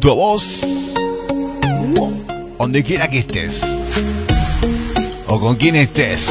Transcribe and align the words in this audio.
junto 0.00 0.12
a 0.12 0.14
vos. 0.14 0.60
Donde 2.58 2.82
quiera 2.82 3.10
que 3.10 3.18
estés 3.18 3.60
o 5.26 5.38
con 5.38 5.56
quien 5.56 5.76
estés. 5.76 6.26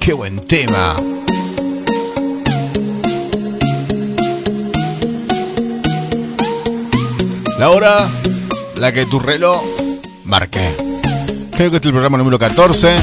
Qué 0.00 0.14
buen 0.14 0.38
tema. 0.38 0.96
La 7.58 7.70
hora, 7.70 8.08
la 8.76 8.92
que 8.92 9.04
tu 9.04 9.18
reloj 9.18 9.62
marque. 10.24 10.66
Creo 11.52 11.70
que 11.70 11.76
este 11.76 11.88
es 11.88 11.90
el 11.90 11.92
programa 11.92 12.16
número 12.16 12.38
14. 12.38 12.96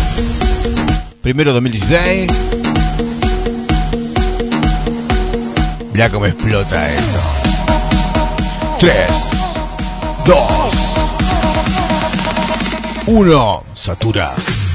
Primero 1.21 1.53
2016. 1.53 2.31
Mira 5.93 6.09
cómo 6.09 6.25
explota 6.25 6.91
esto. 6.91 7.40
3, 8.81 8.89
2, 10.25 10.33
1. 13.05 13.63
Satura. 13.75 14.70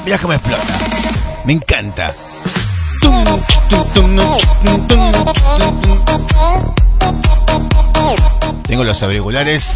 Mira 0.04 0.18
cómo 0.18 0.34
explota. 0.34 0.78
Me 1.44 1.54
encanta. 1.54 2.14
Tengo 8.66 8.84
los 8.84 9.02
auriculares 9.02 9.66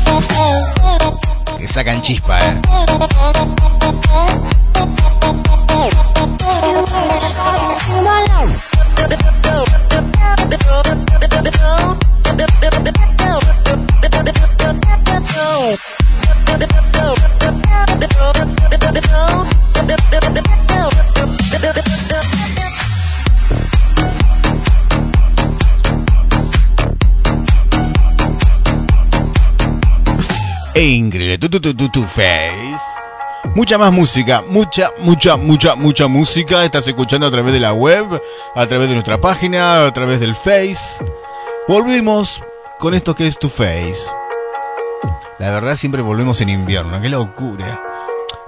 que 1.59 1.69
sacan 1.69 2.03
chispa, 2.03 2.39
¿eh? 2.41 2.61
E 30.79 30.85
increíble. 30.85 31.39
Tu, 31.39 31.49
tu, 31.49 31.61
tu, 31.61 31.75
tu, 31.75 31.89
tu 31.89 32.03
face. 32.05 32.77
Mucha 33.55 33.79
más 33.79 33.93
música, 33.93 34.45
mucha, 34.49 34.93
mucha, 35.01 35.37
mucha, 35.37 35.75
mucha 35.75 36.07
música. 36.07 36.65
Estás 36.65 36.87
escuchando 36.87 37.27
a 37.27 37.31
través 37.31 37.53
de 37.53 37.61
la 37.61 37.73
web, 37.73 38.23
a 38.55 38.67
través 38.67 38.89
de 38.89 38.95
nuestra 38.95 39.21
página, 39.21 39.87
a 39.87 39.93
través 39.93 40.21
del 40.21 40.37
Face. 40.37 41.05
Volvimos 41.67 42.41
con 42.79 42.95
esto 42.95 43.15
que 43.15 43.27
es 43.27 43.39
tu 43.39 43.49
Face. 43.49 44.07
La 45.39 45.51
verdad 45.51 45.77
siempre 45.77 46.03
volvemos 46.03 46.41
en 46.41 46.49
invierno, 46.51 47.01
qué 47.01 47.09
locura. 47.09 47.81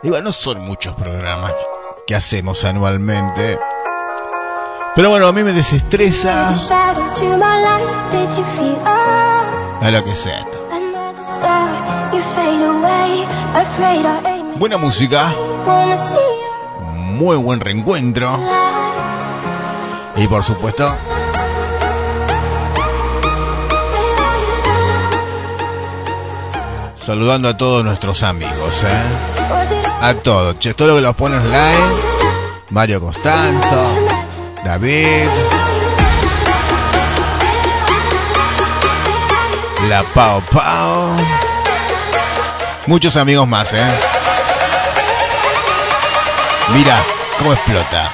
Igual 0.02 0.22
no 0.22 0.32
son 0.32 0.60
muchos 0.60 0.94
programas 0.94 1.52
que 2.06 2.14
hacemos 2.14 2.64
anualmente. 2.64 3.58
Pero 4.94 5.10
bueno, 5.10 5.26
a 5.26 5.32
mí 5.32 5.42
me 5.42 5.52
desestresa. 5.52 6.54
A 9.80 9.90
lo 9.90 10.04
que 10.04 10.14
sea 10.14 10.38
esto. 10.40 10.60
Buena 14.56 14.76
música. 14.76 15.32
Muy 16.94 17.36
buen 17.36 17.60
reencuentro. 17.60 18.38
Y 20.16 20.26
por 20.26 20.42
supuesto. 20.42 20.94
Saludando 26.96 27.48
a 27.48 27.56
todos 27.56 27.84
nuestros 27.84 28.22
amigos, 28.22 28.84
¿eh? 28.84 28.88
A 30.00 30.14
todos. 30.14 30.58
Che, 30.58 30.74
todo 30.74 30.88
lo 30.88 30.94
que 30.96 31.00
los 31.00 31.16
pone 31.16 31.36
online. 31.36 31.94
Mario 32.70 33.00
Costanzo. 33.00 33.84
David. 34.64 35.28
La 39.88 40.02
Pau 40.14 40.42
Pau. 40.52 41.16
Muchos 42.90 43.14
amigos 43.14 43.46
más, 43.46 43.72
¿eh? 43.72 43.86
Mira 46.74 47.00
cómo 47.38 47.52
explota. 47.52 48.10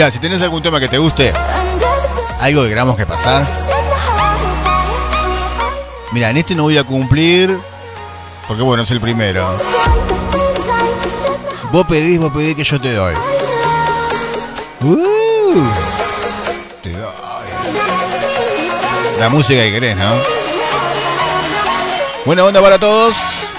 Mira, 0.00 0.10
si 0.10 0.18
tienes 0.18 0.40
algún 0.40 0.62
tema 0.62 0.80
que 0.80 0.88
te 0.88 0.96
guste, 0.96 1.30
algo 2.40 2.62
que 2.62 2.70
queramos 2.70 2.96
que 2.96 3.04
pasar. 3.04 3.46
Mira, 6.12 6.30
en 6.30 6.38
este 6.38 6.54
no 6.54 6.62
voy 6.62 6.78
a 6.78 6.84
cumplir, 6.84 7.60
porque 8.48 8.62
bueno, 8.62 8.84
es 8.84 8.90
el 8.92 8.98
primero. 8.98 9.46
Vos 11.70 11.86
pedís, 11.86 12.18
vos 12.18 12.32
pedís 12.32 12.56
que 12.56 12.64
yo 12.64 12.80
te 12.80 12.94
doy. 12.94 13.14
Uh, 14.80 15.68
te 16.82 16.92
doy. 16.92 17.12
La 19.18 19.28
música 19.28 19.60
que 19.60 19.70
querés, 19.70 19.98
¿no? 19.98 20.14
Buena 22.24 22.46
onda 22.46 22.62
para 22.62 22.78
todos. 22.78 23.49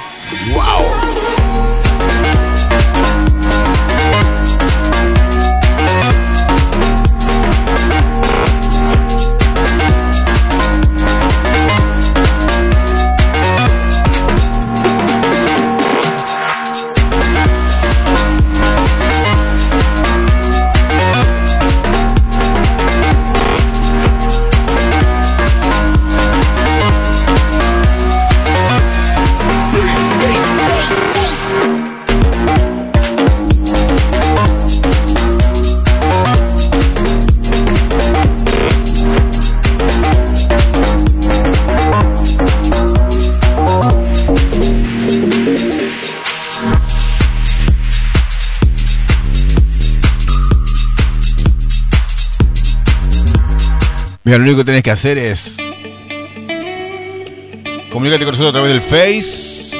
Lo 54.37 54.45
único 54.45 54.59
que 54.59 54.63
tenés 54.63 54.81
que 54.81 54.91
hacer 54.91 55.17
es 55.17 55.57
comunícate 57.91 58.23
con 58.23 58.31
nosotros 58.31 58.47
a 58.47 58.51
través 58.53 58.71
del 58.71 58.81
Face. 58.81 59.77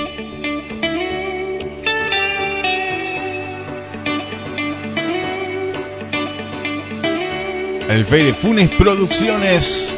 El 7.89 8.03
Face 8.03 8.23
de 8.25 8.33
Funes 8.33 8.69
Producciones. 8.71 9.95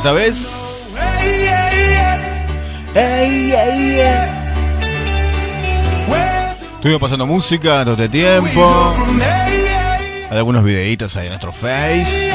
Ya 0.00 0.04
sabes. 0.04 0.36
Estuvimos 6.76 7.00
pasando 7.02 7.26
música 7.26 7.84
todo 7.84 7.92
este 7.92 8.08
tiempo. 8.08 8.94
Hay 10.30 10.38
algunos 10.38 10.64
videitos 10.64 11.14
ahí 11.18 11.26
en 11.26 11.32
nuestro 11.32 11.52
face. 11.52 12.32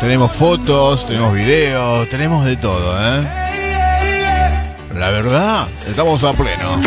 Tenemos 0.00 0.32
fotos, 0.32 1.06
tenemos 1.06 1.32
videos, 1.32 2.08
tenemos 2.10 2.44
de 2.44 2.56
todo, 2.58 2.94
¿eh? 3.00 3.39
La 5.00 5.08
verdad, 5.08 5.66
estamos 5.88 6.22
a 6.24 6.34
pleno. 6.34 6.78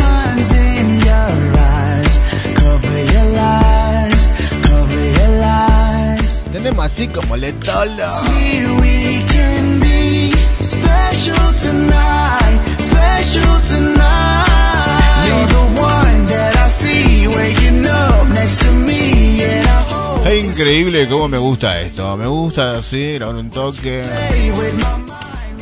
Tenemos 6.52 6.86
así 6.86 7.08
como 7.08 7.36
le 7.36 7.52
tolo. 7.54 8.04
Es 20.24 20.44
increíble 20.44 21.08
cómo 21.08 21.26
me 21.26 21.38
gusta 21.38 21.80
esto. 21.80 22.16
Me 22.16 22.28
gusta 22.28 22.78
así, 22.78 23.14
grabar 23.14 23.34
un 23.34 23.50
toque. 23.50 24.04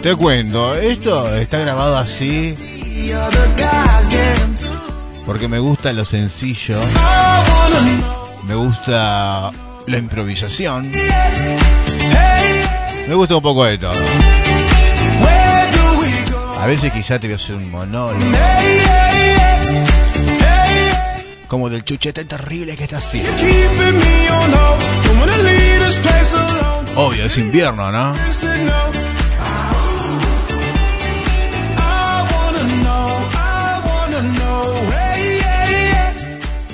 Te 0.03 0.17
cuento, 0.17 0.75
esto 0.75 1.33
está 1.37 1.59
grabado 1.59 1.97
así 1.97 2.57
porque 5.25 5.49
me 5.49 5.59
gusta 5.59 5.93
lo 5.93 6.05
sencillo, 6.05 6.77
me 8.45 8.55
gusta 8.55 9.51
la 9.87 9.99
improvisación, 9.99 10.91
me 13.09 13.15
gusta 13.15 13.37
un 13.37 13.43
poco 13.43 13.65
de 13.65 13.79
todo. 13.79 13.93
A 16.61 16.67
veces 16.67 16.93
quizá 16.93 17.19
te 17.19 17.29
voy 17.29 17.33
a 17.33 17.37
hacer 17.37 17.57
un 17.57 17.71
monólogo. 17.71 18.19
Como 21.47 21.69
del 21.69 21.85
chuchete 21.85 22.25
terrible 22.25 22.77
que 22.77 22.85
está 22.85 22.99
haciendo. 22.99 23.31
Obvio, 26.97 27.25
es 27.25 27.39
invierno, 27.39 27.91
¿no? 27.91 28.15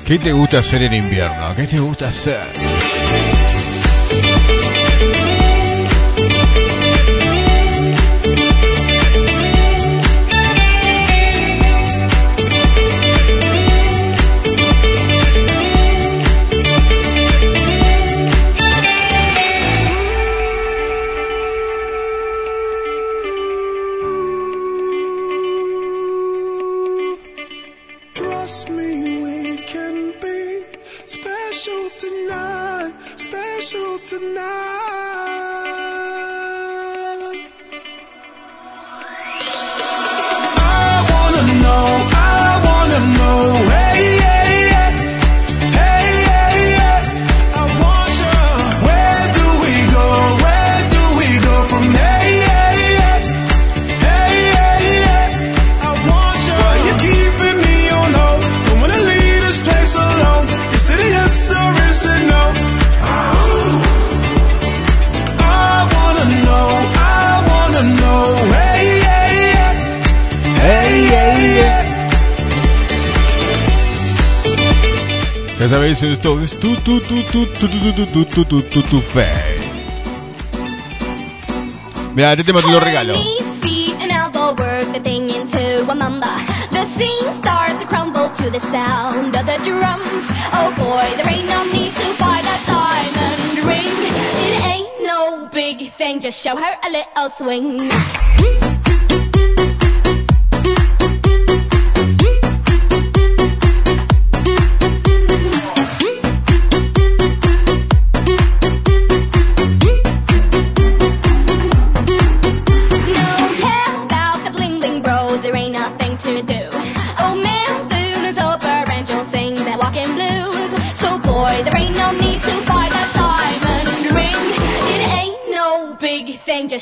¿Qué 0.09 0.17
te 0.17 0.31
gusta 0.31 0.57
hacer 0.57 0.81
en 0.81 0.95
invierno? 0.95 1.55
¿Qué 1.55 1.67
te 1.67 1.77
gusta 1.79 2.07
hacer? 2.07 2.51
Sabéis, 75.69 76.01
esto 76.01 76.41
es 76.41 76.59
tu 76.59 76.75
tu 76.77 76.99
tu 76.99 77.21
tu 77.23 77.45
tu 77.45 77.67
tu 77.67 77.93
tu 77.93 78.05
tu 78.05 78.25
tu 78.25 78.45
tu 78.45 78.61
tu 78.61 78.81
tu 78.81 79.01
fe. 79.01 79.29
Mira, 82.15 82.31
este 82.31 82.43
tema 82.43 82.61
te 82.61 82.69
lo 82.69 82.79
regalo. 82.79 83.13
The 86.71 86.85
scene 86.85 87.33
starts 87.35 87.79
to 87.81 87.87
crumble 87.87 88.29
to 88.29 88.49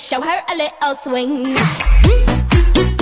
show 0.08 0.22
her 0.22 0.42
a 0.50 0.56
little 0.56 0.96
swing. 0.96 2.97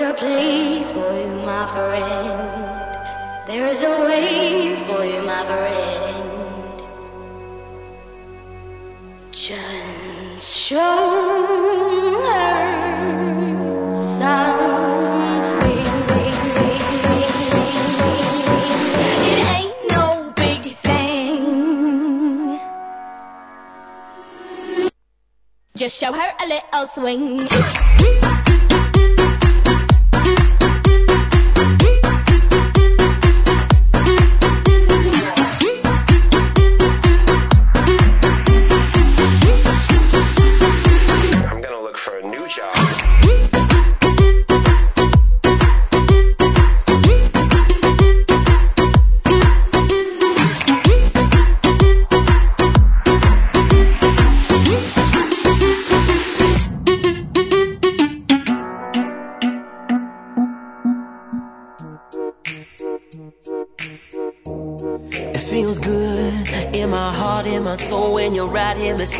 There's 0.00 0.12
a 0.12 0.18
place 0.18 0.90
for 0.92 1.12
you, 1.12 1.28
my 1.44 1.66
friend. 1.66 3.46
There's 3.46 3.82
a 3.82 4.00
way 4.06 4.74
for 4.86 5.04
you, 5.04 5.20
my 5.20 5.44
friend. 5.44 6.80
Just 9.30 10.56
show 10.56 10.78
her. 12.24 12.80
Just 25.76 25.98
show 26.00 26.12
her 26.12 26.32
a 26.42 26.46
little 26.48 26.86
swing. 26.86 27.89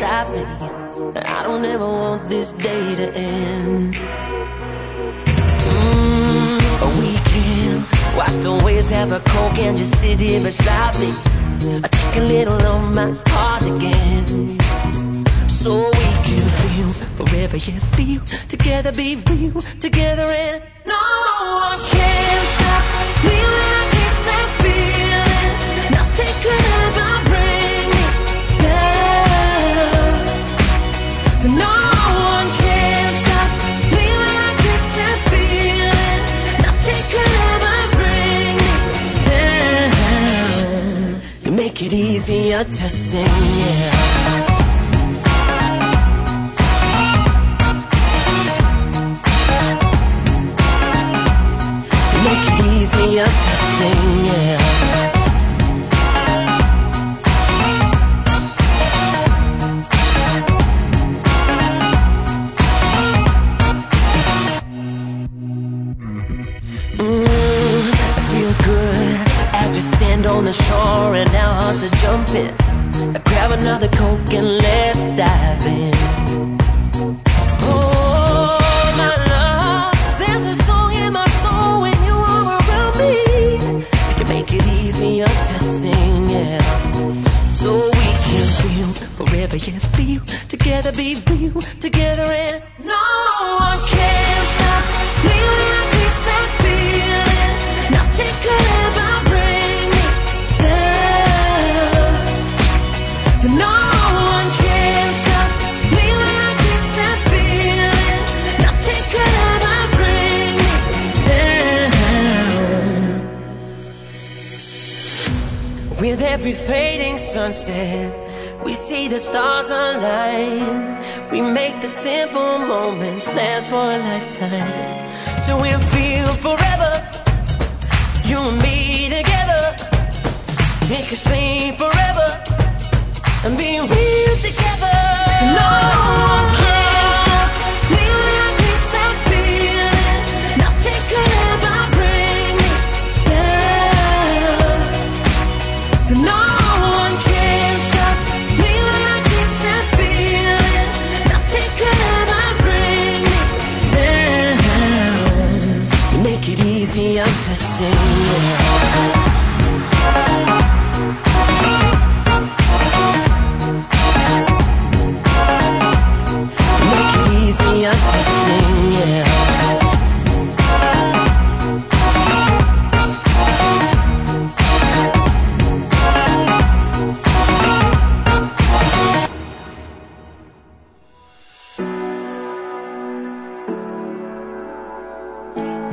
trap 0.01 0.29
me. 0.31 0.60
make 41.71 41.83
it 41.83 41.93
easier 41.93 42.63
to 42.65 42.89
sing, 42.89 43.23
yeah. 43.23 44.50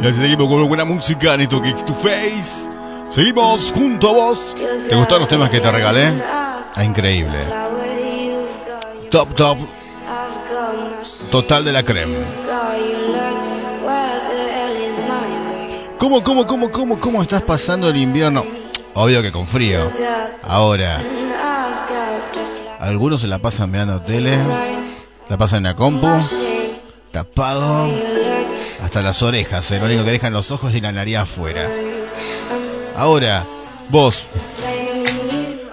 Así 0.09 0.21
seguimos 0.21 0.49
con 0.49 0.69
buena 0.69 0.85
música 0.85 1.35
en 1.35 1.43
esto 1.43 1.61
to 1.61 1.95
Face. 1.95 2.69
Seguimos 3.11 3.73
junto 3.73 4.09
a 4.09 4.13
vos. 4.13 4.55
¿Te 4.89 4.95
gustaron 4.95 5.21
los 5.21 5.29
temas 5.29 5.51
que 5.51 5.61
te 5.61 5.71
regalé? 5.71 6.13
Ah, 6.25 6.85
increíble. 6.85 7.37
Top, 9.11 9.35
top. 9.35 9.59
Total 11.31 11.65
de 11.65 11.73
la 11.73 11.83
crema. 11.83 12.15
¿Cómo, 15.99 16.23
cómo, 16.23 16.47
cómo, 16.47 16.71
cómo, 16.71 17.01
cómo 17.01 17.23
estás 17.23 17.43
pasando 17.43 17.89
el 17.89 17.97
invierno? 17.97 18.45
Obvio 18.95 19.21
que 19.21 19.33
con 19.33 19.47
frío. 19.47 19.91
Ahora. 20.43 20.99
Algunos 22.81 23.21
se 23.21 23.27
la 23.27 23.39
pasan 23.41 23.71
mirando 23.71 24.01
tele. 24.01 24.39
La 25.29 25.37
pasan 25.37 25.59
en 25.59 25.65
la 25.65 25.75
compu. 25.75 26.09
Tapado. 27.13 28.38
Hasta 28.83 29.03
las 29.03 29.23
orejas. 29.23 29.71
¿eh? 29.71 29.79
Lo 29.79 29.87
único 29.87 30.05
que 30.05 30.13
dejan 30.13 30.33
los 30.33 30.51
ojos 30.51 30.75
y 30.75 30.81
la 30.81 30.93
nariz 30.93 31.19
afuera. 31.19 31.69
Ahora, 32.97 33.45
vos. 33.89 34.25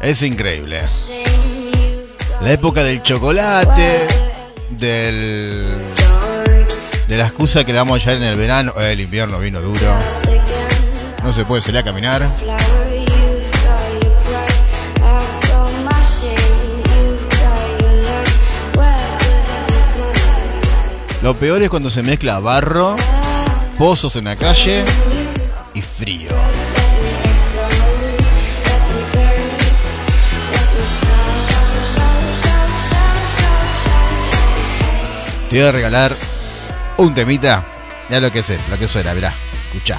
Es 0.02 0.22
increíble. 0.22 0.82
La 2.42 2.52
época 2.52 2.84
del 2.84 3.02
chocolate, 3.02 4.08
del 4.72 5.66
de 7.08 7.18
la 7.18 7.26
excusa 7.28 7.64
que 7.64 7.74
damos 7.74 8.04
ya 8.04 8.14
en 8.14 8.24
el 8.24 8.36
verano, 8.36 8.74
el 8.80 9.00
invierno 9.00 9.40
vino 9.40 9.62
duro. 9.62 9.94
No 11.24 11.32
se 11.34 11.46
puede 11.46 11.62
salir 11.62 11.80
a 11.80 11.84
caminar. 11.84 12.28
Lo 21.22 21.34
peor 21.36 21.64
es 21.64 21.70
cuando 21.70 21.90
se 21.90 22.04
mezcla 22.04 22.40
barro, 22.40 22.96
pozos 23.78 24.16
en 24.16 24.26
la 24.26 24.36
calle 24.36 24.84
y 25.74 25.82
frío. 25.82 26.30
Te 35.50 35.60
voy 35.60 35.68
a 35.68 35.72
regalar 35.72 36.16
un 36.98 37.14
temita. 37.14 37.66
Ya 38.10 38.20
lo 38.20 38.32
que 38.32 38.44
sé, 38.44 38.60
lo 38.70 38.78
que 38.78 38.88
suena, 38.88 39.14
mirá, 39.14 39.34
escucha. 39.68 39.98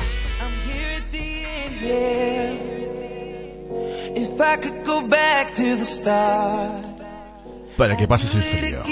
Para 7.76 7.96
que 7.96 8.08
pases 8.08 8.34
el 8.34 8.42
frío. 8.42 8.82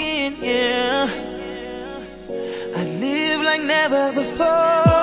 ever 3.95 4.21
before. 4.21 4.94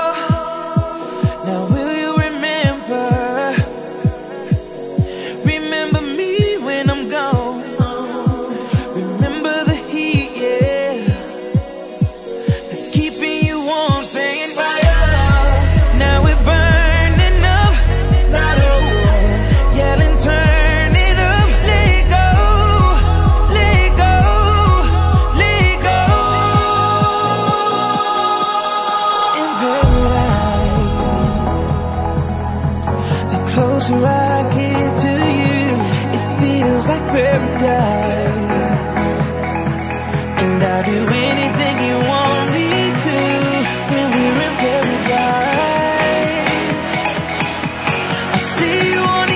You 48.85 48.99
on 48.99 49.32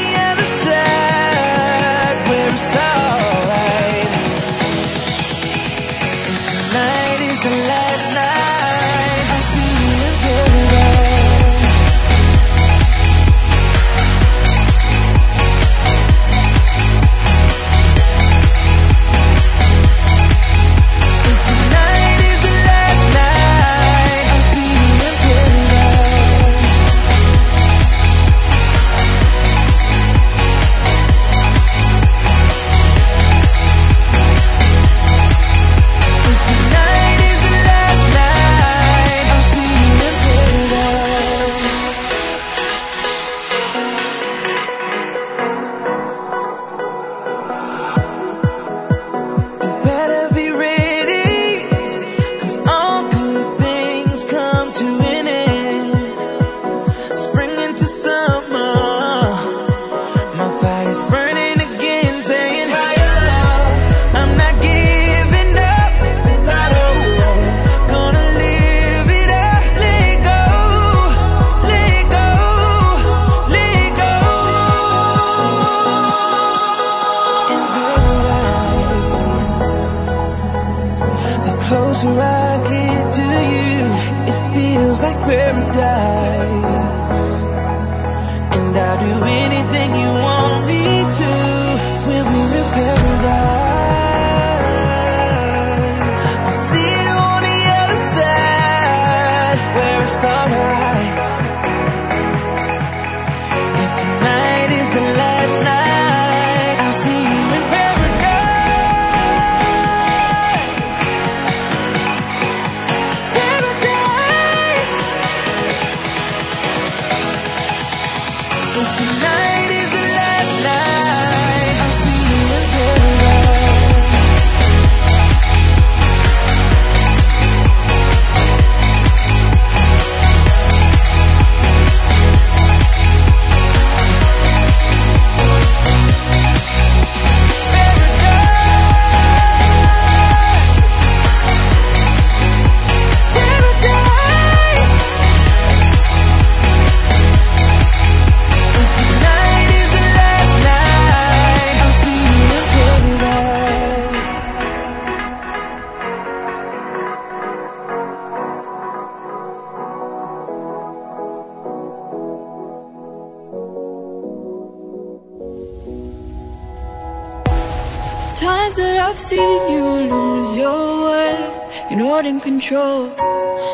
control, 172.66 173.07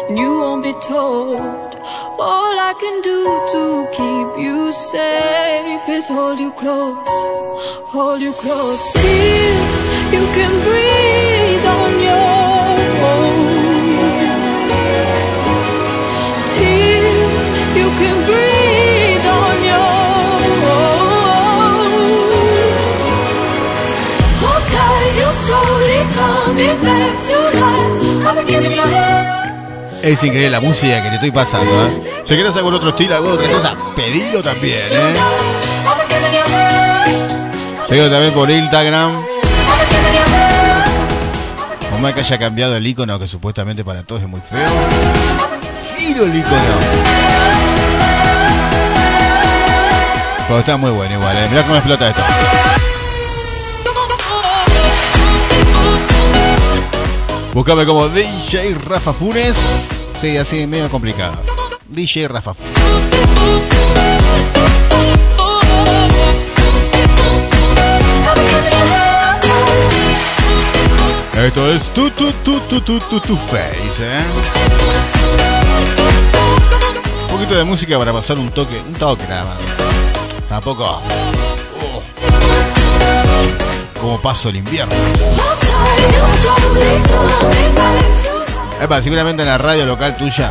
and 0.09 0.19
you 0.19 0.39
won't 0.39 0.63
be 0.63 0.73
told. 0.75 1.39
All 2.19 2.55
I 2.71 2.75
can 2.79 2.97
do 3.03 3.21
to 3.53 3.63
keep 3.99 4.29
you 4.45 4.73
safe 4.73 5.89
is 5.89 6.09
hold 6.09 6.39
you 6.39 6.53
close, 6.53 7.07
hold 7.95 8.21
you 8.21 8.33
close. 8.33 8.83
Till 8.93 9.61
you 10.15 10.25
can 10.37 10.53
breathe 10.67 11.67
on 11.81 11.93
your 12.09 12.73
own. 13.13 13.39
Till 16.55 17.07
you 17.79 17.89
can 18.01 18.17
breathe 18.29 19.27
on 19.43 19.57
your 19.71 19.91
own. 20.77 21.03
Hold 24.43 24.65
tight, 24.73 25.13
you're 25.19 25.39
slowly 25.47 26.01
coming 26.19 26.79
back 26.85 27.23
to 27.31 27.42
Es 30.03 30.23
increíble 30.25 30.51
la 30.51 30.61
música 30.61 31.01
que 31.01 31.11
te 31.11 31.15
estoy 31.15 31.31
pasando, 31.31 31.71
¿eh? 31.87 32.23
Si 32.25 32.35
quieres 32.35 32.57
algún 32.57 32.75
otro 32.75 32.89
estilo, 32.89 33.15
alguna 33.15 33.35
otra 33.35 33.49
cosa, 33.49 33.77
pedilo 33.95 34.43
también, 34.43 34.81
¿eh? 34.91 35.15
Seguido 37.87 38.11
también 38.11 38.35
por 38.35 38.51
Instagram. 38.51 39.25
Por 41.89 42.01
más 42.01 42.15
que 42.15 42.21
haya 42.21 42.39
cambiado 42.39 42.77
el 42.77 42.85
icono, 42.85 43.17
que 43.21 43.29
supuestamente 43.29 43.85
para 43.85 44.03
todos 44.03 44.23
es 44.23 44.29
muy 44.29 44.41
feo. 44.41 44.69
Firo 45.97 46.25
el 46.25 46.37
icono. 46.37 46.59
Pero 50.49 50.59
está 50.59 50.77
muy 50.77 50.91
bueno 50.91 51.15
igual, 51.15 51.37
¿eh? 51.37 51.47
Mirá 51.49 51.63
cómo 51.63 51.77
explota 51.77 52.09
esto. 52.09 52.23
Búscame 57.53 57.85
como 57.85 58.09
DJ 58.09 58.75
Rafa 58.75 59.13
Funes. 59.13 59.57
Sí, 60.19 60.37
así 60.39 60.67
medio 60.67 60.89
complicado. 60.89 61.35
DJ 61.89 62.29
Rafa 62.29 62.55
Funes. 62.55 62.73
Esto 71.35 71.73
es 71.73 71.83
tu 71.93 72.09
tu 72.11 72.33
tu 72.45 72.61
tu 72.61 72.81
tu 72.81 72.99
tu 73.01 73.21
tu 73.21 73.37
face, 73.37 74.01
¿eh? 74.01 74.25
Un 77.25 77.29
poquito 77.29 77.55
de 77.55 77.65
música 77.65 77.99
para 77.99 78.13
pasar 78.13 78.39
un 78.39 78.49
toque, 78.51 78.81
un 78.81 78.95
toque 78.95 79.27
nada 79.29 79.45
más. 79.45 79.59
Tampoco. 80.49 81.03
Como 84.03 84.21
paso 84.21 84.49
el 84.49 84.57
invierno. 84.57 84.93
Epa, 88.83 89.01
seguramente 89.01 89.43
en 89.43 89.49
la 89.49 89.59
radio 89.59 89.87
local 89.87 90.17
tuya 90.17 90.51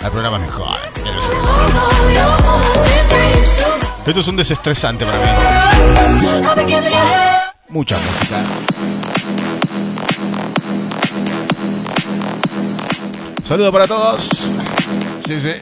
el 0.00 0.10
programa 0.10 0.36
es 0.36 0.42
mejor. 0.44 0.76
Esto 4.06 4.20
es 4.20 4.28
un 4.28 4.36
desestresante 4.36 5.04
para 5.04 5.18
mí. 5.18 5.24
Mucha 7.70 7.96
música. 7.96 8.36
Saludo 13.44 13.72
para 13.72 13.88
todos. 13.88 14.48
Sí, 15.26 15.40
sí. 15.40 15.54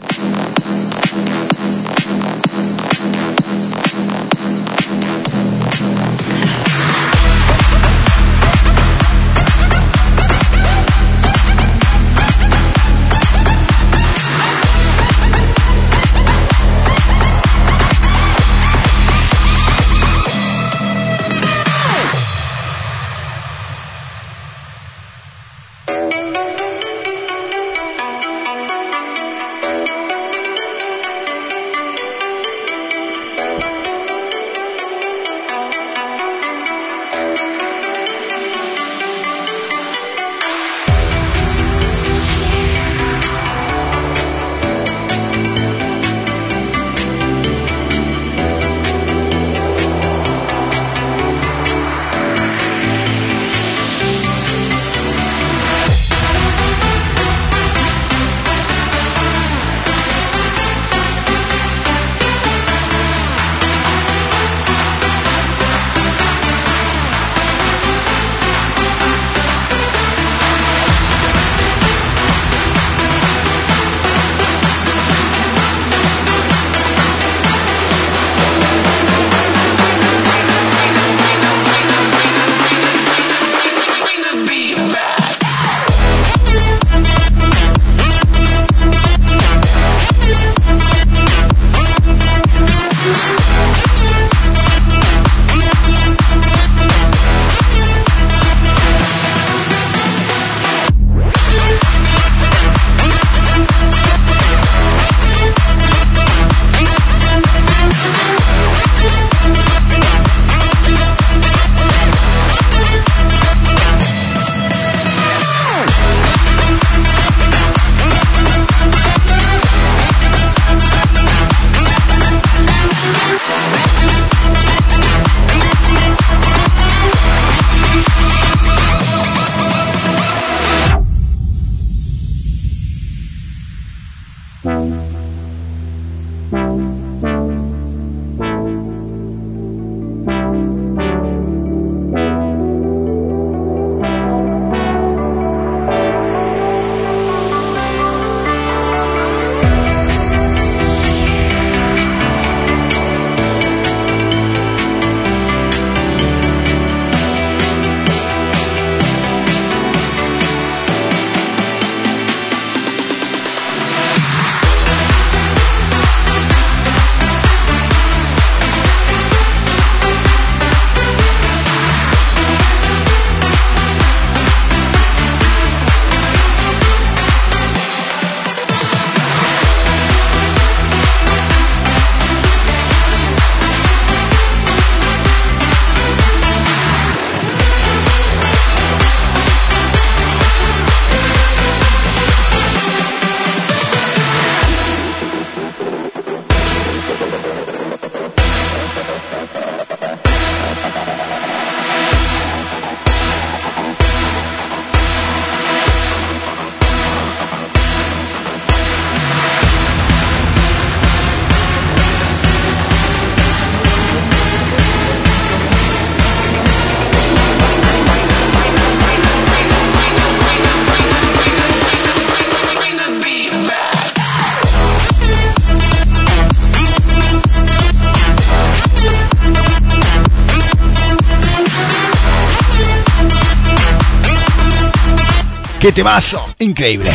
Increíble. 236.58 237.10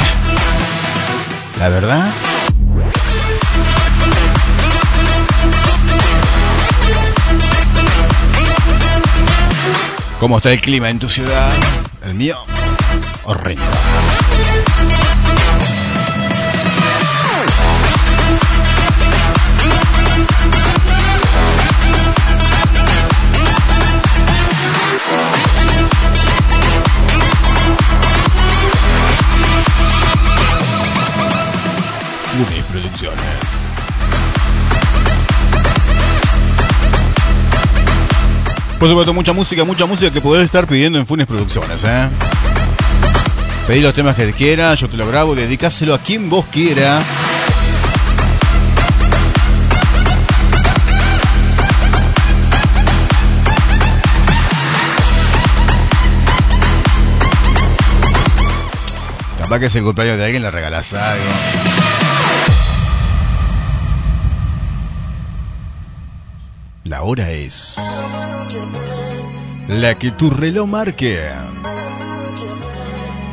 La 1.59 1.69
verdad. 1.69 2.11
¿Cómo 10.19 10.37
está 10.37 10.51
el 10.51 10.61
clima 10.61 10.89
en 10.89 10.99
tu 10.99 11.09
ciudad? 11.09 11.51
El 12.05 12.13
mío, 12.13 12.37
horrendo. 13.23 13.63
Por 38.87 38.93
supuesto, 38.93 39.13
mucha 39.13 39.33
música, 39.33 39.65
mucha 39.65 39.85
música 39.85 40.13
que 40.13 40.21
podés 40.21 40.45
estar 40.45 40.65
pidiendo 40.65 40.97
en 40.97 41.05
Funes 41.05 41.27
Producciones, 41.27 41.83
¿eh? 41.83 42.07
Pedí 43.67 43.81
los 43.81 43.93
temas 43.93 44.15
que 44.15 44.31
quieras, 44.31 44.79
yo 44.79 44.87
te 44.87 44.95
lo 44.95 45.05
grabo, 45.05 45.35
dedicáselo 45.35 45.93
a 45.93 45.99
quien 45.99 46.29
vos 46.29 46.45
quiera. 46.45 47.01
Capaz 59.37 59.59
que 59.59 59.65
es 59.65 59.75
el 59.75 59.83
cumpleaños 59.83 60.17
de 60.17 60.23
alguien, 60.23 60.43
le 60.43 60.49
regalás 60.49 60.93
algo. 60.93 61.86
La 66.87 67.03
hora 67.03 67.31
es 67.31 67.75
la 69.67 69.95
que 69.99 70.11
tu 70.11 70.29
reloj 70.29 70.65
marque. 70.69 71.29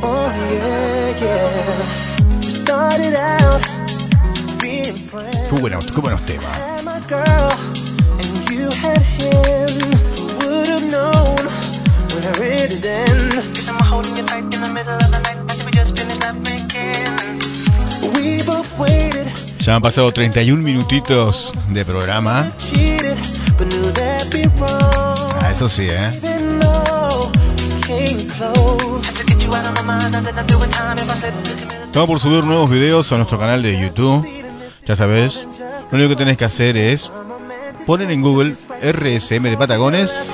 Oh. 0.02 0.26
Qué 5.48 5.60
buenos, 5.60 5.86
qué 5.92 6.00
buenos 6.00 6.20
temas. 6.22 6.58
We 18.02 18.42
both 18.42 18.76
waited, 18.80 19.28
Ya 19.64 19.74
han 19.74 19.80
pasado 19.80 20.12
31 20.12 20.62
minutitos 20.62 21.54
de 21.70 21.86
programa. 21.86 22.50
Ah, 25.40 25.50
eso 25.50 25.70
sí, 25.70 25.86
¿eh? 25.88 26.12
Estamos 31.86 32.06
por 32.06 32.20
subir 32.20 32.44
nuevos 32.44 32.68
videos 32.68 33.10
a 33.10 33.16
nuestro 33.16 33.38
canal 33.38 33.62
de 33.62 33.80
YouTube. 33.80 34.28
Ya 34.84 34.96
sabes, 34.96 35.48
lo 35.90 35.96
único 35.96 36.10
que 36.10 36.16
tenés 36.16 36.36
que 36.36 36.44
hacer 36.44 36.76
es 36.76 37.10
poner 37.86 38.10
en 38.10 38.20
Google 38.20 38.54
RSM 38.82 39.44
de 39.44 39.56
Patagones 39.56 40.28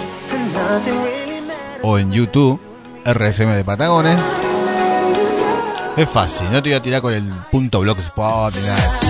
o 1.83 1.99
en 2.01 2.11
YouTube 2.11 2.61
RSM 3.05 3.55
de 3.55 3.63
Patagones. 3.63 4.40
Es 5.97 6.09
fácil, 6.09 6.51
no 6.51 6.63
te 6.63 6.71
voy 6.71 6.79
a 6.79 6.83
tirar 6.83 7.03
con 7.03 7.13
el 7.13 7.23
punto 7.51 7.81
blogspot 7.81 8.55
ni 8.55 8.63
nada. 8.63 9.01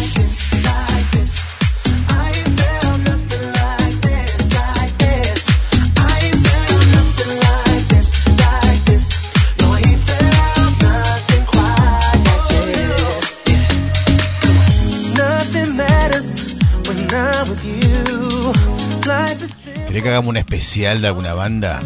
¿Querés 19.87 20.03
que 20.05 20.09
hagamos 20.09 20.29
un 20.29 20.37
especial 20.37 21.01
de 21.03 21.09
alguna 21.09 21.35
banda? 21.35 21.81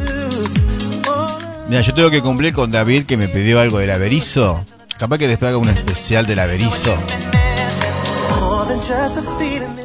Mira, 1.68 1.80
yo 1.80 1.94
tengo 1.94 2.10
que 2.10 2.20
cumplir 2.20 2.52
con 2.52 2.70
David 2.70 3.06
que 3.06 3.16
me 3.16 3.28
pidió 3.28 3.60
algo 3.60 3.78
del 3.78 3.90
Averizo. 3.90 4.64
Capaz 4.98 5.18
que 5.18 5.26
después 5.26 5.54
un 5.56 5.68
especial 5.68 6.26
del 6.26 6.38
Averizo. 6.38 6.96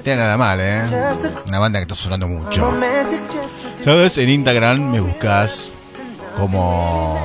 Tiene 0.04 0.22
nada 0.22 0.38
mal, 0.38 0.60
¿eh? 0.62 0.84
Una 1.48 1.60
banda 1.60 1.80
que 1.80 1.84
está 1.84 1.96
sonando 1.96 2.28
mucho. 2.28 2.72
¿Sabes? 3.84 4.18
En 4.18 4.30
Instagram 4.30 4.80
me 4.92 5.00
buscas 5.00 5.70
como 6.38 7.20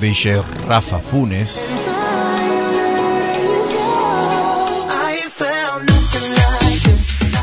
DJ 0.00 0.42
Rafa 0.66 0.98
Funes. 0.98 1.68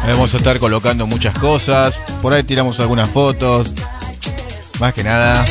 Vamos 0.07 0.33
a 0.33 0.37
estar 0.37 0.59
colocando 0.59 1.07
muchas 1.07 1.37
cosas. 1.37 2.01
Por 2.21 2.33
ahí 2.33 2.43
tiramos 2.43 2.79
algunas 2.79 3.09
fotos. 3.09 3.73
Más 4.79 4.93
que 4.93 5.03
nada. 5.03 5.45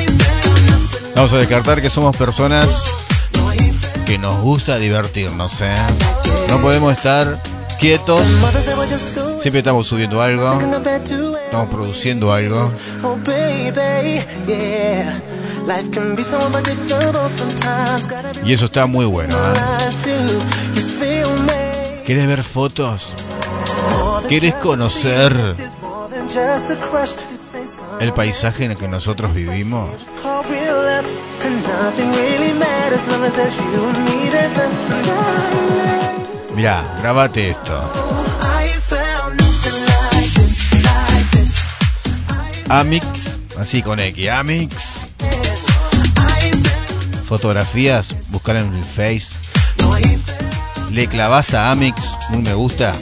Vamos 1.15 1.33
a 1.33 1.39
descartar 1.39 1.81
que 1.81 1.89
somos 1.89 2.17
personas 2.17 3.00
que 4.11 4.19
nos 4.19 4.41
gusta 4.41 4.77
divertirnos, 4.77 5.63
¿eh? 5.63 5.73
No 6.49 6.61
podemos 6.61 6.93
estar 6.93 7.41
quietos. 7.79 8.21
Siempre 9.41 9.61
estamos 9.61 9.87
subiendo 9.87 10.21
algo. 10.21 10.59
Estamos 11.45 11.71
produciendo 11.71 12.33
algo. 12.33 12.73
Oh 13.05 13.17
Y 18.45 18.53
eso 18.53 18.65
está 18.65 18.87
muy 18.87 19.05
bueno, 19.05 19.37
¿eh? 19.37 19.55
¿Quieres 22.05 22.27
ver 22.27 22.43
fotos? 22.43 23.13
¿Quieres 24.29 24.55
conocer 24.55 25.33
el 28.01 28.13
paisaje 28.13 28.65
en 28.65 28.73
el 28.73 28.77
que 28.77 28.89
nosotros 28.89 29.37
vivimos? 29.37 29.89
Mirá, 36.55 36.85
grabate 37.01 37.51
esto. 37.51 37.81
This. 41.33 41.65
Amix, 42.69 43.41
así 43.59 43.83
con 43.83 43.99
X, 43.99 44.31
Amix. 44.31 45.09
Fotografías, 47.27 48.31
buscar 48.31 48.57
en 48.57 48.75
el 48.75 48.85
Face. 48.85 49.29
Le 50.91 51.07
clavas 51.07 51.55
a 51.55 51.71
Amix 51.71 51.97
un 52.33 52.43
me 52.43 52.55
gusta. 52.55 52.95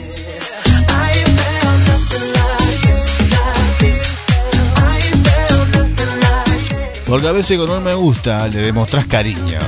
Porque 7.09 7.27
a 7.27 7.31
veces 7.31 7.57
con 7.57 7.71
un 7.71 7.83
me 7.83 7.95
gusta 7.95 8.47
le 8.49 8.59
demostrás 8.59 9.07
cariño. 9.07 9.59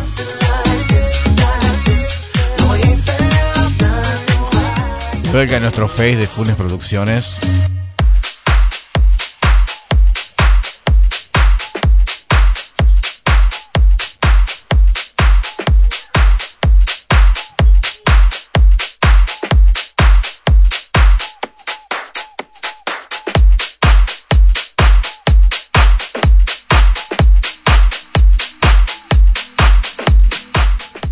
Cerca 5.31 5.55
de 5.55 5.59
nuestro 5.61 5.87
Face 5.87 6.17
de 6.17 6.27
Funes 6.27 6.55
Producciones. 6.55 7.37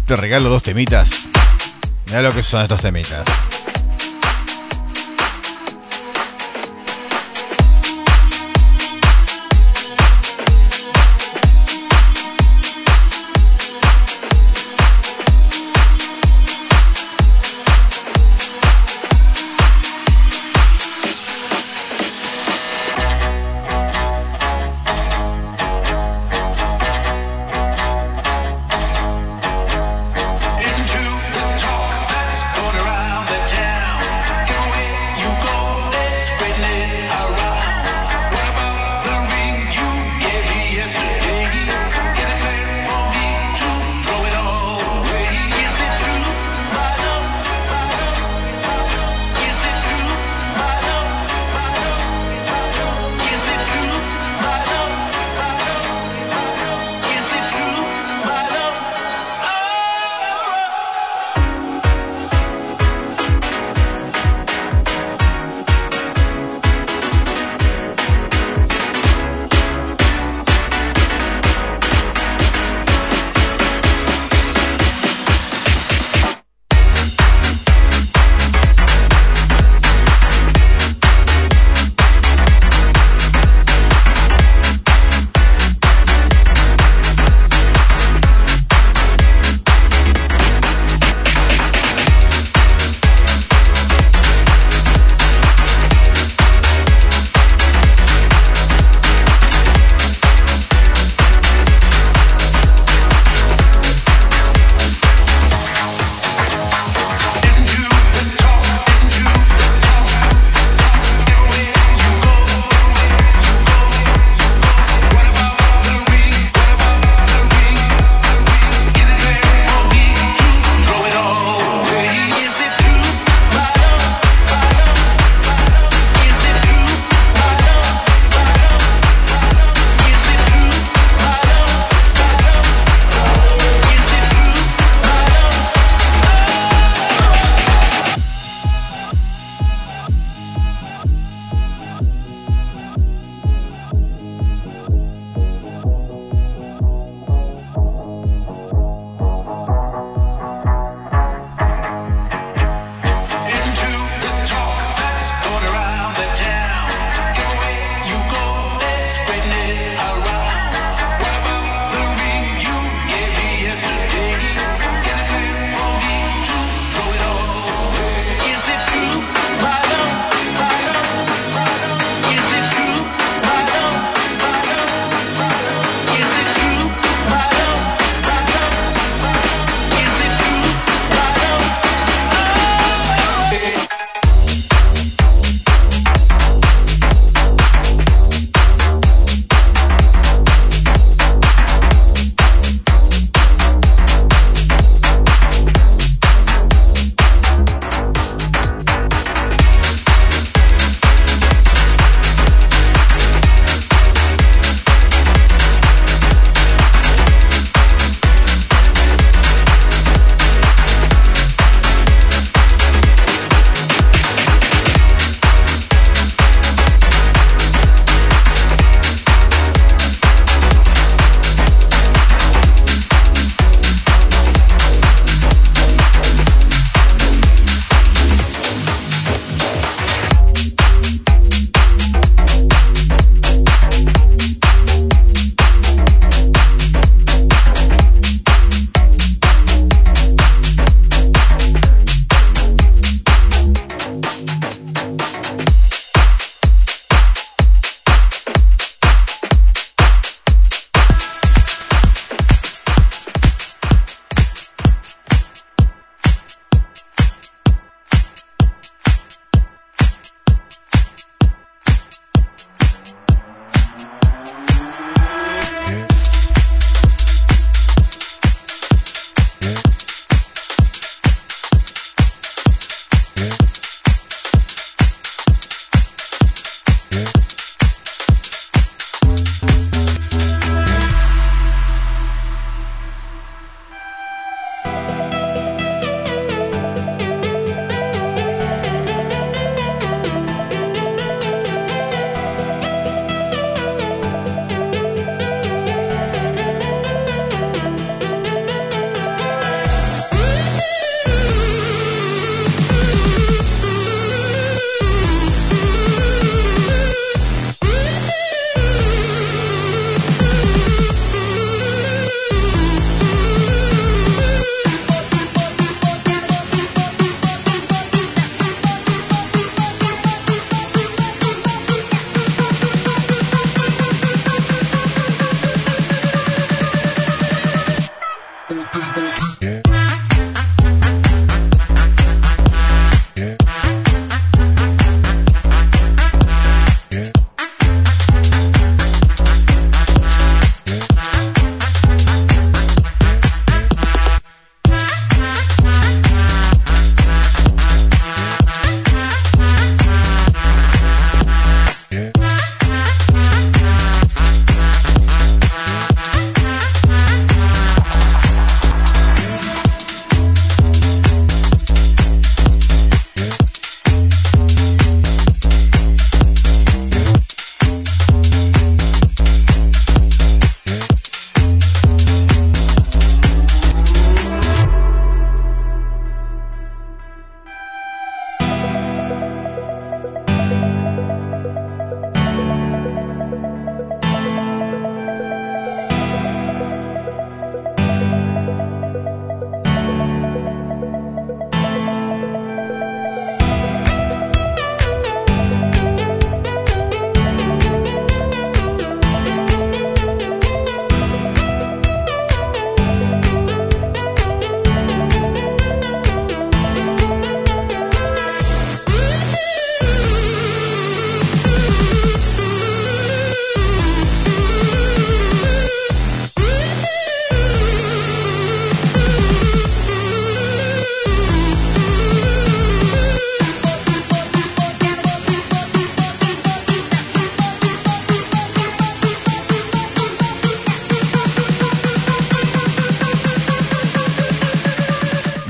Te 0.10 0.16
regalo 0.16 0.50
dos 0.50 0.64
temitas. 0.64 1.30
Mira 2.08 2.24
lo 2.24 2.34
que 2.34 2.42
son 2.42 2.64
estos 2.64 2.82
temitas. 2.82 3.24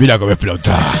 Mira 0.00 0.18
cómo 0.18 0.30
explota. 0.32 0.99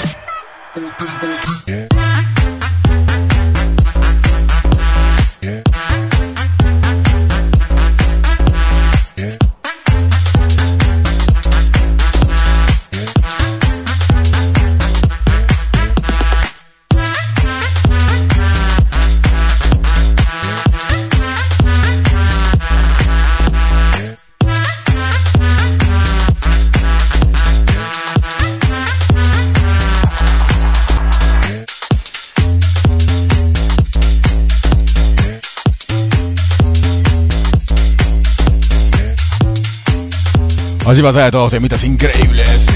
Así 40.90 41.02
pasa 41.02 41.22
de 41.22 41.30
todos 41.30 41.52
temitas 41.52 41.84
increíbles. 41.84 42.66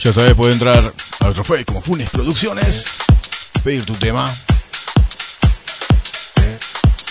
Ya 0.00 0.12
sabes, 0.12 0.34
puede 0.36 0.52
entrar 0.52 0.92
a 1.18 1.24
nuestro 1.24 1.64
como 1.66 1.80
Funes 1.80 2.08
Producciones, 2.08 2.84
pedir 3.64 3.84
tu 3.84 3.94
tema 3.94 4.32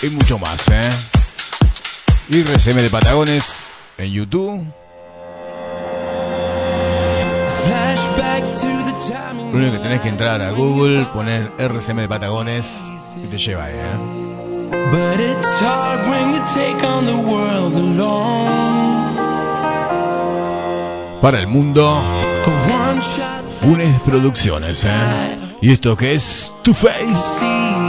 y 0.00 0.06
mucho 0.06 0.38
más, 0.38 0.66
¿eh? 0.68 0.90
RCM 2.30 2.76
de 2.76 2.88
Patagones 2.88 3.44
en 3.98 4.10
YouTube. 4.10 4.77
Lo 9.52 9.58
único 9.58 9.72
que 9.72 9.78
tenés 9.78 10.00
que 10.00 10.08
entrar 10.08 10.42
a 10.42 10.50
Google, 10.50 11.06
poner 11.06 11.52
RCM 11.58 11.96
de 12.00 12.08
Patagones 12.08 12.70
y 13.16 13.26
te 13.26 13.38
lleva 13.38 13.64
ahí, 13.64 13.74
¿eh? 13.74 14.18
But 14.90 15.20
it's 15.20 15.60
hard 15.62 16.08
when 16.08 16.32
you 16.34 16.40
take 16.54 16.86
on 16.86 17.06
the 17.06 17.14
world 17.14 17.74
alone. 17.76 19.18
Para 21.20 21.40
el 21.40 21.46
mundo, 21.46 22.00
Funes 23.60 24.00
Producciones, 24.02 24.84
¿eh? 24.84 25.38
Y 25.60 25.72
esto 25.72 25.96
que 25.96 26.14
es 26.14 26.52
Tu 26.62 26.72
Face. 26.74 27.87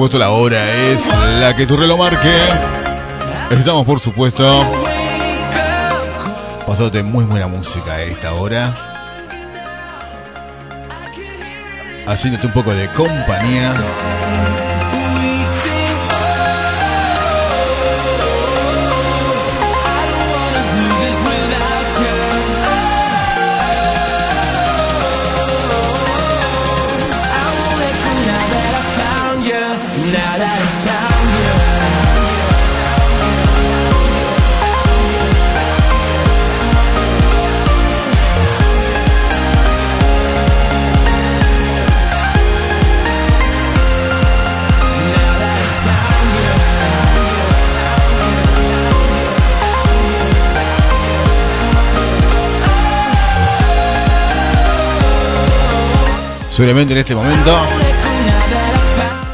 Supuesto, 0.00 0.18
la 0.18 0.30
hora 0.30 0.70
es 0.88 1.06
la 1.40 1.54
que 1.54 1.66
tu 1.66 1.76
reloj 1.76 1.98
marque. 1.98 2.34
Estamos, 3.50 3.84
por 3.84 4.00
supuesto, 4.00 4.64
pasándote 6.66 7.02
muy 7.02 7.26
buena 7.26 7.48
música 7.48 7.92
a 7.92 8.00
esta 8.00 8.32
hora. 8.32 8.74
Haciéndote 12.06 12.46
un 12.46 12.52
poco 12.54 12.72
de 12.72 12.88
compañía. 12.88 13.74
Seguramente 56.60 56.92
en 56.92 56.98
este 56.98 57.14
momento 57.14 57.58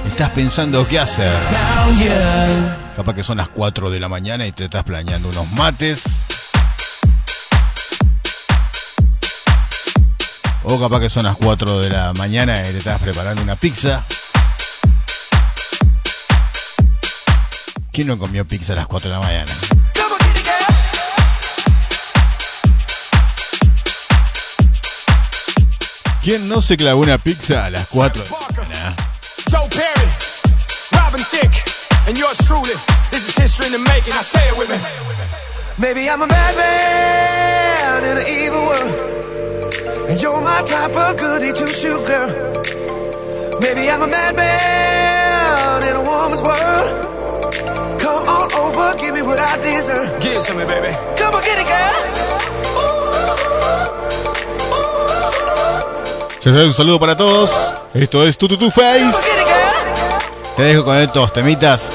estás 0.06 0.30
pensando 0.30 0.86
qué 0.86 1.00
hacer. 1.00 1.32
Capaz 2.94 3.14
que 3.16 3.24
son 3.24 3.38
las 3.38 3.48
4 3.48 3.90
de 3.90 3.98
la 3.98 4.08
mañana 4.08 4.46
y 4.46 4.52
te 4.52 4.66
estás 4.66 4.84
planeando 4.84 5.30
unos 5.30 5.50
mates. 5.50 6.04
O 10.62 10.78
capaz 10.78 11.00
que 11.00 11.08
son 11.08 11.24
las 11.24 11.36
4 11.36 11.80
de 11.80 11.90
la 11.90 12.12
mañana 12.12 12.60
y 12.60 12.70
te 12.70 12.78
estás 12.78 13.02
preparando 13.02 13.42
una 13.42 13.56
pizza. 13.56 14.04
¿Quién 17.90 18.06
no 18.06 18.18
comió 18.18 18.46
pizza 18.46 18.74
a 18.74 18.76
las 18.76 18.86
4 18.86 19.10
de 19.10 19.16
la 19.16 19.20
mañana? 19.20 19.52
¿Quién 26.26 26.48
no 26.48 26.60
se 26.60 26.76
clavó 26.76 27.02
una 27.02 27.18
pizza 27.18 27.66
a 27.66 27.70
las 27.70 27.86
4 27.86 28.20
de 28.20 28.30
la? 28.74 28.96
Joe 29.48 29.68
Perry, 29.68 30.08
Robin 30.90 31.24
Thicke, 31.30 31.62
and 32.08 32.18
yours 32.18 32.36
truly. 32.48 32.74
This 33.12 33.28
is 33.28 33.36
history 33.36 33.66
in 33.66 33.72
the 33.74 33.78
making. 33.78 34.12
I 34.12 34.22
say 34.24 34.40
it 34.48 34.58
with 34.58 34.68
me. 34.68 34.76
Maybe 35.78 36.10
I'm 36.10 36.22
a 36.22 36.26
madman 36.26 38.04
in 38.10 38.18
an 38.18 38.26
evil 38.26 38.66
world. 38.66 40.08
And 40.08 40.20
you're 40.20 40.40
my 40.40 40.62
type 40.62 40.96
of 40.96 41.16
goody 41.16 41.52
two 41.52 41.68
shoe 41.68 42.04
girl. 42.04 42.26
Maybe 43.60 43.88
I'm 43.88 44.02
a 44.02 44.08
madman 44.08 45.82
in 45.84 45.94
a 45.94 46.02
woman's 46.02 46.42
world. 46.42 48.00
Come 48.00 48.28
on, 48.28 48.50
on 48.50 48.74
over, 48.74 48.98
give 48.98 49.14
me 49.14 49.22
what 49.22 49.38
I 49.38 49.62
deserve. 49.62 50.20
Give 50.20 50.38
it 50.38 50.42
to 50.42 50.54
me, 50.56 50.64
baby. 50.64 50.90
Come 51.18 51.36
on, 51.36 51.42
get 51.44 51.56
it, 51.56 51.68
girl. 51.68 52.35
Un 56.54 56.72
saludo 56.72 57.00
para 57.00 57.16
todos. 57.16 57.50
Esto 57.92 58.24
es 58.24 58.38
Tu 58.38 58.46
Tu 58.46 58.70
Face. 58.70 59.16
Te 60.56 60.62
dejo 60.62 60.84
con 60.84 60.96
estos 60.96 61.32
temitas 61.32 61.88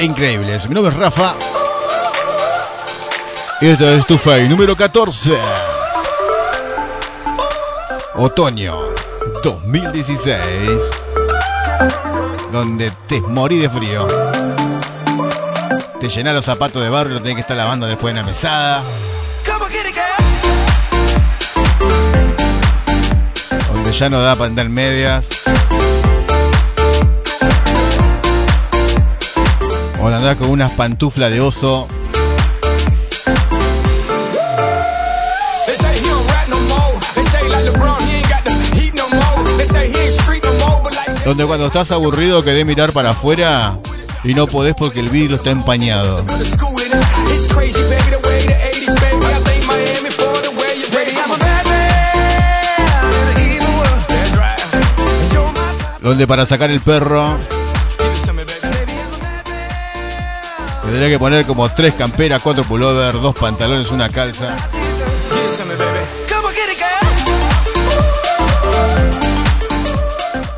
increíbles. 0.00 0.66
Mi 0.68 0.74
nombre 0.74 0.92
es 0.92 0.98
Rafa. 0.98 1.34
Y 3.60 3.68
esto 3.68 3.88
es 3.90 4.06
Tu 4.06 4.16
Face 4.16 4.48
número 4.48 4.74
14. 4.74 5.38
Otoño 8.14 8.74
2016. 9.42 10.82
Donde 12.50 12.90
te 13.06 13.20
morí 13.20 13.58
de 13.58 13.68
frío. 13.68 14.06
Te 16.00 16.08
llenas 16.08 16.34
los 16.34 16.44
zapatos 16.44 16.82
de 16.82 16.88
barro 16.88 17.16
y 17.16 17.18
tenés 17.18 17.34
que 17.34 17.40
estar 17.42 17.56
lavando 17.56 17.86
después 17.86 18.12
en 18.12 18.16
la 18.16 18.22
mesada. 18.24 18.82
Ya 23.98 24.08
no 24.08 24.20
da 24.20 24.34
para 24.34 24.46
andar 24.46 24.68
medias. 24.68 25.26
O 30.00 30.06
andar 30.08 30.36
con 30.36 30.50
unas 30.50 30.72
pantuflas 30.72 31.30
de 31.30 31.40
oso. 31.40 31.86
Donde 41.24 41.46
cuando 41.46 41.66
estás 41.66 41.92
aburrido 41.92 42.42
querés 42.42 42.66
mirar 42.66 42.92
para 42.92 43.10
afuera 43.10 43.78
y 44.24 44.34
no 44.34 44.46
podés 44.48 44.74
porque 44.74 45.00
el 45.00 45.10
vidrio 45.10 45.36
está 45.36 45.50
empañado. 45.50 46.24
Donde 56.02 56.26
para 56.26 56.44
sacar 56.44 56.70
el 56.70 56.80
perro 56.80 57.38
tendría 60.82 61.08
que 61.08 61.18
poner 61.18 61.46
como 61.46 61.70
tres 61.70 61.94
camperas, 61.94 62.42
cuatro 62.42 62.64
pullovers, 62.64 63.22
dos 63.22 63.34
pantalones, 63.34 63.90
una 63.90 64.08
calza. 64.08 64.56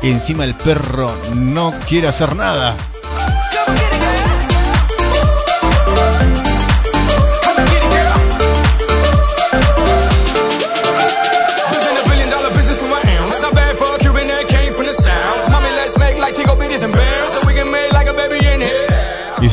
Y 0.01 0.09
encima 0.09 0.43
el 0.43 0.55
perro 0.55 1.11
no 1.33 1.73
quiere 1.87 2.07
hacer 2.07 2.35
nada. 2.35 2.75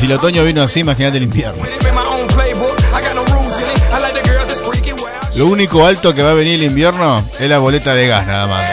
Si 0.03 0.11
el 0.11 0.17
otoño 0.17 0.43
vino 0.43 0.61
así, 0.61 0.81
imagínate 0.81 1.15
el 1.15 1.23
invierno. 1.23 1.63
Lo 5.33 5.47
único 5.47 5.85
alto 5.85 6.13
que 6.13 6.21
va 6.21 6.31
a 6.31 6.33
venir 6.33 6.55
el 6.55 6.63
invierno 6.63 7.23
es 7.39 7.49
la 7.49 7.59
boleta 7.59 7.93
de 7.95 8.07
gas 8.07 8.27
nada 8.27 8.47
más. 8.47 8.67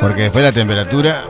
Porque 0.00 0.22
después 0.22 0.42
la 0.42 0.52
temperatura 0.52 1.24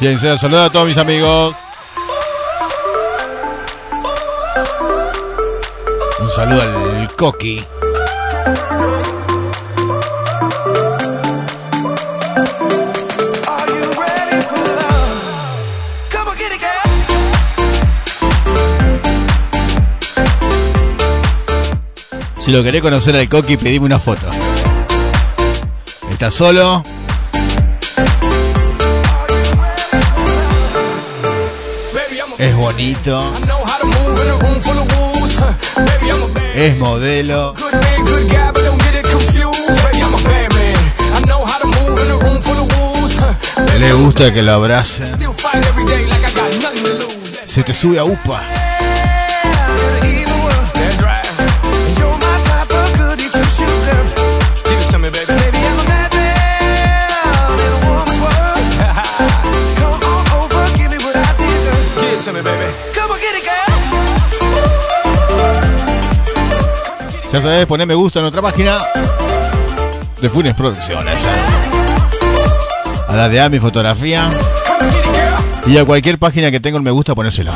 Bien, 0.00 0.18
se 0.18 0.28
los 0.28 0.40
saludo 0.40 0.62
a 0.62 0.70
todos 0.72 0.86
mis 0.86 0.96
amigos. 0.96 1.54
Un 6.20 6.30
saludo 6.30 6.62
al 6.62 7.14
Coqui. 7.16 7.62
Si 22.38 22.50
lo 22.50 22.62
querés 22.62 22.80
conocer 22.80 23.14
al 23.16 23.28
Coqui, 23.28 23.58
pedime 23.58 23.84
una 23.84 23.98
foto. 23.98 24.30
¿Está 26.10 26.30
solo? 26.30 26.82
Full 42.42 42.58
of 42.58 42.68
wolves. 42.76 43.16
Huh. 43.20 43.78
Le 43.78 43.92
gusta 43.92 44.32
que 44.32 44.42
lo 44.42 44.52
abracen. 44.52 45.06
Se 47.44 47.62
te 47.62 47.72
sube 47.72 47.98
a 47.98 48.04
upa. 48.04 48.42
Ya 67.32 67.40
sabes, 67.40 67.66
poné 67.66 67.86
me 67.86 67.94
gusta 67.94 68.18
en 68.18 68.24
nuestra 68.24 68.42
página 68.42 68.78
de 70.20 70.28
Funes 70.28 70.54
Producciones. 70.54 71.20
A 73.08 73.16
la 73.16 73.28
de 73.28 73.40
A 73.40 73.48
mi 73.48 73.60
fotografía 73.60 74.28
y 75.66 75.78
a 75.78 75.84
cualquier 75.84 76.18
página 76.18 76.50
que 76.50 76.58
tenga 76.58 76.78
un 76.78 76.82
me 76.82 76.90
gusta 76.90 77.14
ponérselo. 77.14 77.52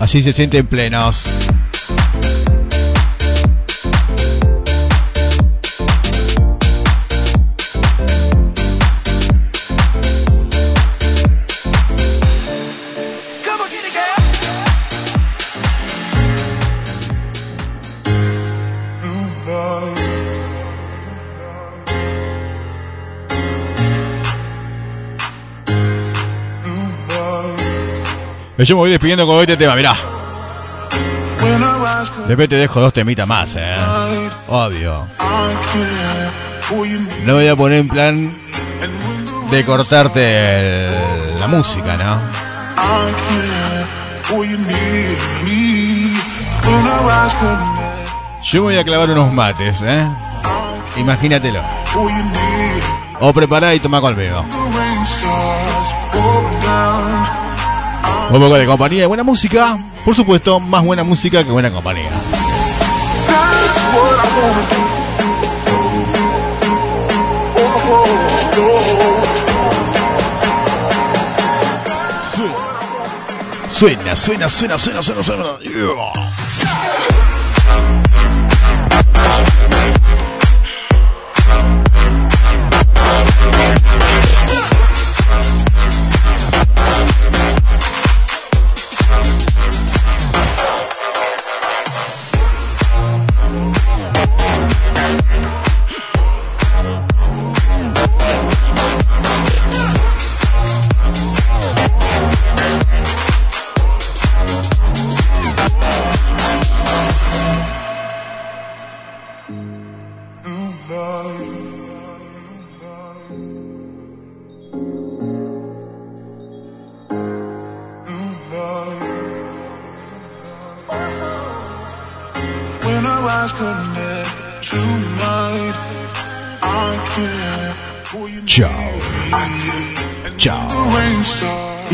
Así 0.00 0.22
se 0.22 0.32
sienten 0.32 0.66
plenos. 0.66 1.47
Yo 28.58 28.74
me 28.74 28.80
voy 28.80 28.90
despidiendo 28.90 29.26
con 29.26 29.40
este 29.40 29.56
tema, 29.56 29.74
mirá. 29.74 29.94
Después 32.26 32.48
te 32.48 32.56
dejo 32.56 32.80
dos 32.80 32.92
temitas 32.92 33.26
más, 33.26 33.54
eh. 33.56 33.74
Obvio. 34.48 35.06
No 37.24 37.34
voy 37.34 37.48
a 37.48 37.56
poner 37.56 37.78
en 37.78 37.88
plan 37.88 38.34
de 39.50 39.64
cortarte 39.64 40.86
el- 40.86 41.40
la 41.40 41.46
música, 41.46 41.96
¿no? 41.96 42.18
Yo 48.42 48.62
voy 48.64 48.76
a 48.76 48.84
clavar 48.84 49.10
unos 49.10 49.32
mates, 49.32 49.80
¿eh? 49.82 50.06
Imagínatelo. 50.96 51.62
O 53.20 53.32
prepará 53.32 53.74
y 53.74 53.80
toma 53.80 54.00
conmigo. 54.00 54.44
Un 58.30 58.40
poco 58.40 58.58
de 58.58 58.66
compañía 58.66 59.04
y 59.04 59.06
buena 59.06 59.22
música. 59.22 59.78
Por 60.04 60.14
supuesto, 60.14 60.60
más 60.60 60.84
buena 60.84 61.02
música 61.02 61.42
que 61.44 61.50
buena 61.50 61.70
compañía. 61.70 62.10
Suena, 73.70 74.16
suena, 74.16 74.50
suena, 74.50 74.78
suena, 74.78 75.02
suena, 75.02 75.22
suena. 75.24 75.44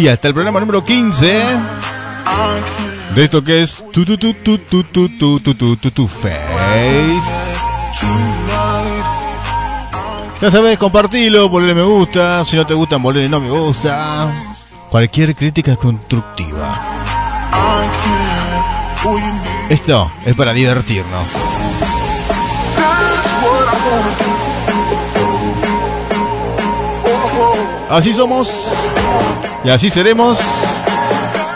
Y 0.04 0.08
hasta 0.08 0.28
el 0.28 0.34
programa 0.34 0.60
número 0.60 0.84
15 0.84 1.26
I 1.26 1.40
can't 2.26 3.14
de 3.14 3.24
esto 3.24 3.42
que 3.42 3.62
es 3.62 3.82
tu 3.90 4.04
tu 4.04 4.18
tu 4.18 4.34
tu 4.34 4.58
tu 4.58 4.84
tu 4.84 5.08
tu 5.08 5.54
tu 5.54 5.76
tu 5.76 5.90
tu 5.90 6.06
face. 6.06 6.34
Ya 10.42 10.50
sabes, 10.50 10.78
compartilo, 10.78 11.50
ponle 11.50 11.74
me 11.74 11.84
gusta. 11.84 12.44
Si 12.44 12.54
no 12.54 12.66
te 12.66 12.74
gustan, 12.74 13.02
ponle 13.02 13.30
no 13.30 13.40
me 13.40 13.48
gusta. 13.48 14.30
Cualquier 14.90 15.34
crítica 15.34 15.72
es 15.72 15.78
constructiva. 15.78 16.78
Esto 19.70 20.12
es 20.26 20.34
para 20.34 20.52
divertirnos. 20.52 21.30
Así 27.90 28.14
somos 28.14 28.72
y 29.64 29.70
así 29.70 29.90
seremos. 29.90 30.38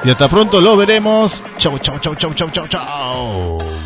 Y 0.05 0.11
hasta 0.11 0.29
pronto 0.29 0.61
lo 0.61 0.77
veremos. 0.77 1.43
Chau, 1.59 1.79
chau, 1.79 1.99
chau, 1.99 2.15
chau, 2.15 2.35
chau, 2.35 2.51
chau, 2.51 2.67
chau. 2.69 3.78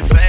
made. 0.00 0.27